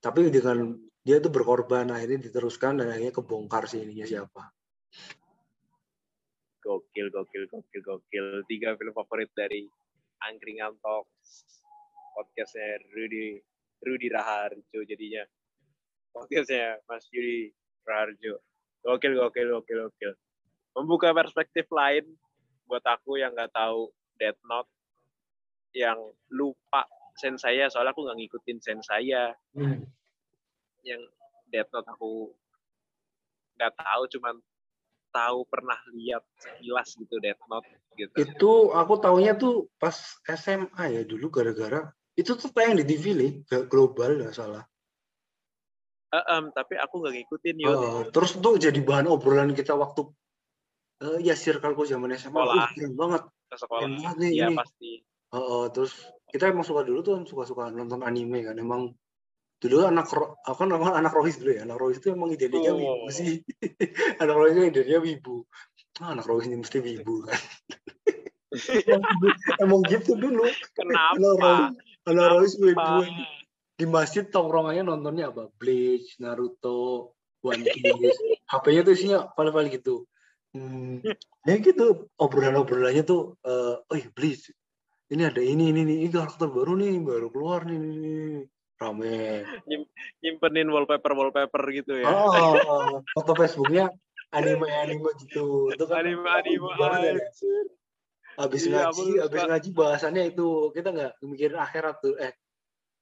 Tapi 0.00 0.32
dengan 0.32 0.80
dia 1.04 1.20
tuh 1.20 1.28
berkorban 1.28 1.92
akhirnya 1.92 2.24
diteruskan 2.24 2.80
dan 2.80 2.88
akhirnya 2.88 3.12
kebongkar 3.12 3.68
sih 3.68 3.84
ininya 3.84 4.08
siapa 4.08 4.48
Gokil, 6.70 7.10
gokil, 7.10 7.50
gokil, 7.50 7.82
gokil. 7.82 8.26
Tiga 8.46 8.78
film 8.78 8.94
favorit 8.94 9.26
dari 9.34 9.66
Angkringan 10.22 10.78
Talks. 10.78 11.58
Podcastnya 12.14 12.78
Rudy, 12.94 13.42
Rudy 13.82 14.06
Raharjo 14.06 14.78
jadinya. 14.86 15.26
Podcastnya 16.14 16.78
Mas 16.86 17.10
Yudi 17.10 17.50
Raharjo. 17.82 18.38
Gokil, 18.86 19.18
gokil, 19.18 19.50
gokil, 19.50 19.78
gokil. 19.90 20.12
Membuka 20.78 21.10
perspektif 21.10 21.66
lain 21.74 22.06
buat 22.70 22.86
aku 22.86 23.18
yang 23.18 23.34
nggak 23.34 23.50
tahu 23.50 23.90
Death 24.14 24.38
Note, 24.46 24.70
yang 25.74 25.98
lupa 26.30 26.86
sen 27.18 27.34
saya, 27.34 27.66
soalnya 27.66 27.90
aku 27.90 28.06
nggak 28.06 28.18
ngikutin 28.22 28.58
sen 28.62 28.78
saya. 28.78 29.34
Yang 30.86 31.02
Death 31.50 31.74
Note 31.74 31.90
aku 31.90 32.30
nggak 33.58 33.74
tahu, 33.74 34.06
cuman 34.14 34.38
tahu 35.10 35.44
pernah 35.46 35.78
lihat 35.92 36.22
sekilas 36.38 36.94
gitu 36.96 37.18
Death 37.18 37.42
Note 37.50 37.68
gitu. 37.98 38.14
itu 38.16 38.52
aku 38.72 38.94
taunya 39.02 39.36
tuh 39.36 39.68
pas 39.76 39.94
SMA 40.24 40.84
ya 40.90 41.02
dulu 41.04 41.28
gara-gara 41.28 41.90
itu 42.14 42.34
tuh 42.34 42.50
tayang 42.50 42.78
di 42.80 42.84
TV 42.86 43.04
nih 43.14 43.32
global 43.68 44.18
nggak 44.18 44.34
salah 44.34 44.64
Eh, 46.10 46.24
em, 46.34 46.50
tapi 46.50 46.74
aku 46.74 46.94
nggak 46.98 47.14
ngikutin 47.22 47.56
yuk. 47.62 47.70
Eh, 47.70 48.02
terus 48.10 48.34
tuh 48.34 48.58
jadi 48.58 48.74
bahan 48.82 49.06
obrolan 49.06 49.54
kita 49.54 49.78
waktu 49.78 50.10
eh, 51.06 51.18
ya 51.22 51.38
circleku 51.38 51.86
zaman 51.86 52.10
SMA 52.18 52.34
Sekolah. 52.34 52.54
uh, 52.58 52.68
keren 52.74 52.94
banget 52.98 53.22
ke 53.46 53.56
sekolah. 53.56 53.80
keren 53.86 53.94
banget 54.02 54.16
nih 54.18 54.30
Iya 54.34 54.46
ini 54.50 54.54
pasti. 54.58 54.90
Eh, 55.30 55.38
eh, 55.38 55.64
terus 55.70 55.92
kita 56.34 56.50
emang 56.50 56.66
suka 56.66 56.82
dulu 56.82 56.98
tuh 57.06 57.14
suka-suka 57.30 57.70
nonton 57.70 58.02
anime 58.02 58.42
kan 58.42 58.58
emang 58.58 58.90
dulu 59.60 59.84
anak 59.84 60.08
aku 60.48 60.56
kan 60.56 60.68
emang 60.72 60.96
anak 60.96 61.12
Rohis 61.12 61.36
dulu 61.36 61.52
ya. 61.52 61.68
Anak 61.68 61.76
Rohis 61.76 62.00
itu 62.00 62.16
emang 62.16 62.32
identiknya 62.32 62.72
Oh. 62.72 62.80
wibu 62.80 63.08
sih. 63.12 63.44
Anak 64.24 64.34
Rohis 64.40 64.56
itu 64.56 64.64
identiknya 64.72 65.00
wibu. 65.04 65.44
Ah, 66.00 66.16
anak 66.16 66.24
Rohis 66.24 66.48
ini 66.48 66.56
mesti 66.64 66.80
wibu 66.80 67.28
kan. 67.28 67.36
Emang 69.62 69.84
gitu 69.86 70.18
dulu. 70.18 70.48
Kenapa? 70.74 71.70
kalau 72.02 72.24
Royce 72.40 72.56
Kenapa? 72.56 73.06
di 73.78 73.84
masjid 73.86 74.24
tongkrongannya 74.26 74.82
nontonnya 74.82 75.30
apa? 75.30 75.52
Bleach 75.54 76.18
Naruto 76.18 77.14
One 77.44 77.62
Piece. 77.62 78.18
HP-nya 78.50 78.82
tuh 78.82 78.92
isinya 78.96 79.18
file-file 79.36 79.70
gitu. 79.70 80.08
Hmm, 80.50 80.98
ya 81.46 81.54
gitu. 81.62 82.10
Obrolan-obrolannya 82.18 83.06
tuh 83.06 83.38
eh 83.46 83.76
oh 83.78 83.96
iya, 83.96 84.08
Bleach 84.10 84.50
ini 85.10 85.22
ada 85.26 85.42
ini 85.42 85.70
ini 85.70 85.80
ini 85.86 85.94
ini 86.06 86.10
karakter 86.10 86.50
baru 86.50 86.78
nih 86.78 87.02
baru 87.02 87.28
keluar 87.30 87.66
nih, 87.66 87.78
nih, 87.78 87.98
nih. 87.98 88.40
Rame 88.80 89.44
Nyimpenin 90.24 90.68
wallpaper 90.72 91.12
wallpaper 91.12 91.62
gitu 91.76 92.00
ya. 92.00 92.08
oh, 92.08 92.32
oh, 92.32 92.52
oh. 92.64 92.96
foto 93.12 93.32
Facebooknya 93.36 93.92
anime-anime 94.32 95.10
gitu 95.20 95.68
itu 95.68 95.84
kan 95.84 96.06
ya. 96.06 96.16
anjir. 96.16 97.66
habis 98.40 98.62
Iya, 98.64 98.88
ngaji 98.88 99.04
habis 99.20 99.40
suka. 99.42 99.48
ngaji 99.52 99.68
bahasannya 99.76 100.22
itu 100.32 100.46
kita 100.72 100.88
nggak 100.96 101.12
mikirin 101.28 101.58
akhirat 101.60 101.96
tuh 102.00 102.14
eh 102.16 102.32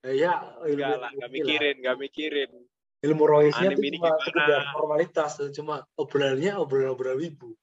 eh, 0.09 0.15
ya 0.19 0.57
ilmu 0.67 0.83
Enggak 0.83 0.99
lah, 0.99 1.11
enggak 1.15 1.31
mikirin, 1.31 1.75
enggak 1.85 1.97
mikirin. 2.01 2.51
ilmu 2.99 3.23
roisnya 3.29 3.71
Anime 3.71 3.87
ini 3.87 3.97
cuma 4.03 4.19
sekedar 4.19 4.63
formalitas 4.75 5.33
cuma 5.55 5.75
obrolannya 5.95 6.53
obrolan 6.59 6.91
obrolan 6.97 7.19
wibu 7.23 7.55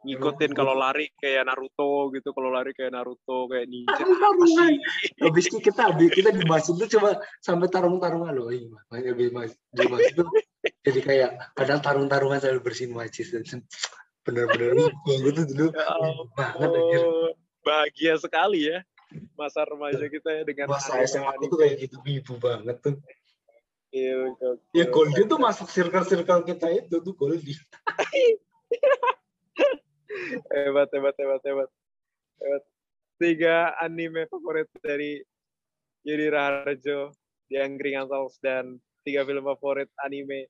Ngikutin 0.00 0.56
kalau 0.56 0.72
lari 0.72 1.12
kayak 1.20 1.44
Naruto 1.44 2.08
gitu, 2.16 2.32
kalau 2.32 2.48
lari 2.48 2.72
kayak 2.72 2.96
Naruto, 2.96 3.44
kayak 3.52 3.68
ninja. 3.68 4.00
Habis 5.20 5.52
itu 5.52 5.60
kita 5.60 5.92
habis 5.92 6.08
kita 6.08 6.32
di 6.32 6.40
masjid 6.48 6.72
tuh 6.72 6.88
cuma 6.88 7.20
sampai 7.44 7.68
tarung-tarungan 7.68 8.32
loh 8.32 8.48
iya 8.48 8.64
Mas. 8.88 9.04
habis 9.04 9.28
mas 9.28 9.52
di 9.68 9.84
masjid 9.92 10.12
tuh 10.16 10.28
jadi 10.80 11.00
kayak 11.04 11.30
kadang 11.52 11.84
tarung-tarungan 11.84 12.40
sambil 12.40 12.64
bersihin 12.64 12.96
masjid 12.96 13.28
dan 13.28 13.60
bener-bener 14.24 14.72
wibu 14.72 15.12
gitu 15.28 15.40
dulu 15.52 15.66
Ya 15.72 15.84
banget 16.32 16.68
anjir. 16.72 17.00
ampun. 17.04 17.32
Bahagia 17.60 18.14
sekali 18.16 18.60
ya 18.72 18.78
masa 19.36 19.68
remaja 19.68 20.06
kita 20.08 20.28
ya 20.32 20.42
dengan 20.48 20.72
masa 20.72 20.96
SMA 21.04 21.32
tuh 21.44 21.56
kayak 21.60 21.76
gitu 21.76 21.96
wibu 22.00 22.40
banget 22.40 22.76
tuh 22.80 22.96
Iya, 23.90 24.38
ya. 24.70 24.86
Goldie 24.86 25.26
tuh 25.26 25.42
masuk 25.42 25.66
circle-circle 25.66 26.46
kita 26.46 26.70
itu 26.72 27.02
tuh 27.02 27.12
Goldie 27.12 27.58
hebat 30.50 30.88
hebat 30.90 31.14
hebat 31.16 31.42
hebat. 31.44 31.70
Hebat. 32.40 32.62
Tiga 33.20 33.76
anime 33.78 34.24
favorit 34.32 34.68
dari 34.80 35.20
Yudi 36.08 36.26
Raharjo 36.32 37.12
The 37.52 37.60
Angkringan 37.60 38.08
Talks 38.08 38.40
dan 38.40 38.80
tiga 39.04 39.28
film 39.28 39.44
favorit 39.44 39.92
anime 40.00 40.48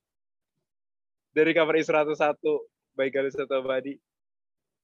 dari 1.31 1.51
cover 1.55 1.75
is 1.79 1.87
101 1.87 2.15
by 2.95 3.07
Galus 3.11 3.35
Badi 3.35 3.95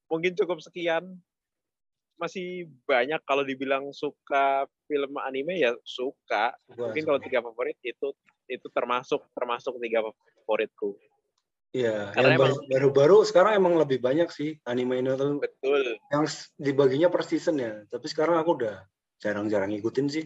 mungkin 0.08 0.32
cukup 0.34 0.58
sekian. 0.64 1.04
Masih 2.18 2.66
banyak 2.82 3.22
kalau 3.22 3.46
dibilang 3.46 3.94
suka 3.94 4.66
film 4.90 5.14
anime 5.22 5.62
ya 5.62 5.70
suka. 5.86 6.50
Mungkin 6.74 7.06
kalau 7.06 7.20
tiga 7.22 7.38
favorit 7.44 7.78
itu 7.86 8.10
itu 8.48 8.66
termasuk 8.74 9.22
termasuk 9.36 9.76
tiga 9.78 10.02
favoritku 10.42 10.96
Iya, 11.68 12.16
yang 12.16 12.40
baru- 12.40 12.64
baru-baru 12.64 13.16
sekarang 13.28 13.60
emang 13.60 13.76
lebih 13.76 14.00
banyak 14.00 14.32
sih 14.32 14.56
anime 14.64 15.04
tuh 15.04 15.36
betul 15.36 16.00
yang 16.08 16.24
dibaginya 16.56 17.12
per 17.12 17.28
season 17.28 17.60
ya. 17.60 17.84
Tapi 17.92 18.08
sekarang 18.08 18.40
aku 18.40 18.56
udah 18.56 18.88
jarang-jarang 19.20 19.68
ngikutin 19.76 20.06
sih. 20.08 20.24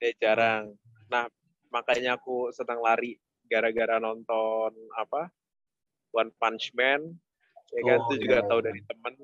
Eh, 0.00 0.16
jarang. 0.16 0.72
Nah, 1.12 1.28
makanya 1.68 2.16
aku 2.16 2.48
senang 2.56 2.80
lari 2.80 3.20
gara-gara 3.44 4.00
nonton 4.00 4.72
apa 4.96 5.28
One 6.16 6.32
Punch 6.40 6.72
Man. 6.72 7.20
Ya 7.76 7.80
kan 7.84 7.98
Oh, 8.00 8.08
itu 8.10 8.24
juga 8.24 8.40
iya, 8.40 8.48
tahu 8.48 8.60
dari 8.64 8.80
temen. 8.80 9.14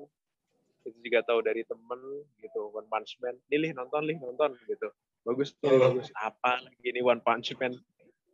Itu 0.85 0.97
juga 1.01 1.19
tahu 1.25 1.39
dari 1.41 1.63
temen 1.65 1.99
gitu 2.37 2.69
One 2.69 2.85
Punch 2.85 3.17
Man. 3.17 3.33
Nih 3.49 3.57
Lih, 3.65 3.71
nonton 3.73 4.05
lih 4.05 4.21
nonton 4.21 4.53
gitu. 4.69 4.93
Bagus 5.25 5.57
tuh, 5.57 5.73
Oh. 5.73 5.89
bagus. 5.89 6.13
Apa 6.13 6.61
lagi 6.61 6.85
ini 6.85 7.01
One 7.01 7.25
Punch 7.25 7.57
Man? 7.57 7.73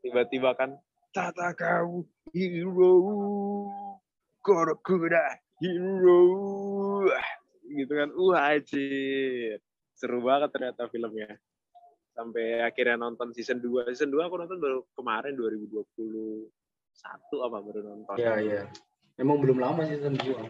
Tiba-tiba 0.03 0.51
kan 0.59 0.75
Tata 1.13 1.53
kau 1.53 2.03
hero. 2.33 2.93
Korokuda 4.41 5.39
hero. 5.61 6.21
Gitu 7.69 7.93
kan. 7.93 8.09
Wah 8.17 8.57
anjir. 8.57 9.61
Seru 9.93 10.19
banget 10.25 10.49
ternyata 10.51 10.89
filmnya. 10.89 11.29
Sampai 12.13 12.61
akhirnya 12.61 12.97
nonton 12.97 13.33
season 13.33 13.57
2 13.57 13.89
season 13.93 14.13
2 14.13 14.21
aku 14.21 14.37
nonton 14.37 14.61
baru 14.61 14.85
kemarin 14.93 15.33
2021 15.33 16.49
apa 17.41 17.57
baru 17.57 17.79
nonton. 17.81 18.15
Iya, 18.21 18.33
iya. 18.41 18.61
Emang 19.17 19.41
belum 19.41 19.61
lama 19.61 19.85
season 19.85 20.17
2. 20.17 20.49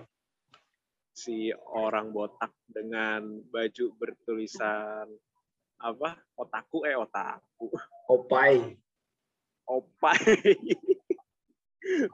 si 1.13 1.53
orang 1.77 2.09
botak 2.09 2.49
dengan 2.65 3.21
baju 3.53 3.85
bertulisan 4.01 5.05
apa? 5.77 6.17
Otaku 6.41 6.89
eh 6.89 6.97
otaku. 6.97 7.69
Opai. 8.09 8.81
opai 9.63 10.19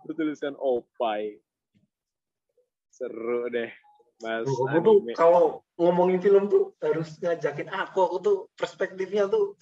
bertulisan 0.06 0.58
opai 0.58 1.38
seru 2.90 3.48
deh 3.48 3.72
mas 4.20 4.44
Kamu 4.44 4.80
tuh 4.84 4.96
kalau 5.16 5.46
ngomongin 5.80 6.20
film 6.20 6.52
tuh 6.52 6.76
harus 6.84 7.16
ngajakin 7.24 7.72
aku. 7.72 8.00
Aku 8.04 8.18
tuh 8.20 8.38
perspektifnya 8.60 9.32
tuh. 9.32 9.56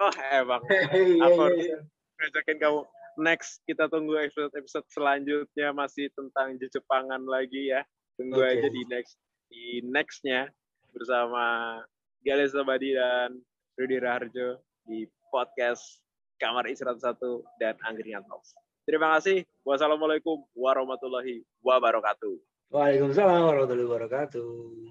oh 0.00 0.14
emang 0.32 0.64
Aku 0.64 0.96
iya, 1.20 1.28
harus- 1.28 1.60
iya. 1.60 1.78
ngajakin 2.16 2.56
kamu 2.58 2.80
next 3.20 3.60
kita 3.68 3.86
tunggu 3.86 4.16
episode 4.18 4.50
episode 4.56 4.88
selanjutnya 4.88 5.70
masih 5.70 6.08
tentang 6.16 6.56
Jepangan 6.58 7.22
lagi 7.28 7.70
ya 7.70 7.84
tunggu 8.16 8.40
Oke. 8.40 8.56
aja 8.58 8.68
di 8.72 8.82
next 8.88 9.14
di 9.52 9.84
nextnya 9.84 10.48
bersama 10.90 11.78
Gales 12.24 12.56
Abadi 12.56 12.96
dan 12.96 13.36
Rudy 13.76 14.00
Raharjo 14.00 14.58
di 14.88 15.04
podcast 15.28 16.00
Kamar 16.40 16.64
Istirahat 16.66 16.98
Satu 17.04 17.44
dan 17.60 17.76
Anggringan 17.84 18.24
Talks. 18.26 18.56
Terima 18.84 19.16
kasih. 19.16 19.48
Wassalamualaikum 19.64 20.44
warahmatullahi 20.52 21.40
wabarakatuh. 21.64 22.36
Waalaikumsalam 22.68 23.48
warahmatullahi 23.48 23.88
wabarakatuh. 23.88 24.48